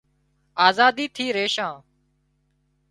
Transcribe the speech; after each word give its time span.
آزادي 0.67 1.05
ٿي 1.15 1.25
ريشان 1.37 1.75